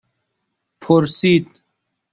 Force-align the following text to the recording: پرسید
پرسید 0.81 1.51